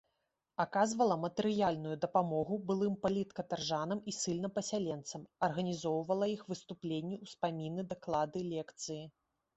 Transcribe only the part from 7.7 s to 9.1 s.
даклады, лекцыі.